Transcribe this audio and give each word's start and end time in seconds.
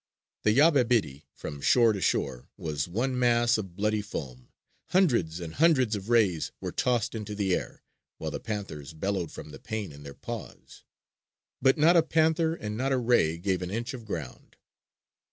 The 0.41 0.57
Yabebirì 0.57 1.25
from 1.35 1.61
shore 1.61 1.93
to 1.93 2.01
shore 2.01 2.49
was 2.57 2.87
one 2.87 3.19
mass 3.19 3.59
of 3.59 3.75
bloody 3.75 4.01
foam. 4.01 4.49
Hundreds 4.87 5.39
and 5.39 5.53
hundreds 5.53 5.95
of 5.95 6.09
rays 6.09 6.51
were 6.59 6.71
tossed 6.71 7.13
into 7.13 7.35
the 7.35 7.53
air, 7.55 7.83
while 8.17 8.31
the 8.31 8.39
panthers 8.39 8.93
bellowed 8.93 9.29
from 9.31 9.51
the 9.51 9.59
pain 9.59 9.91
in 9.91 10.01
their 10.01 10.15
paws. 10.15 10.85
But 11.61 11.77
not 11.77 11.95
a 11.95 12.01
panther 12.01 12.55
and 12.55 12.75
not 12.75 12.91
a 12.91 12.97
ray 12.97 13.37
gave 13.37 13.61
an 13.61 13.69
inch 13.69 13.93
of 13.93 14.05
ground. 14.05 14.57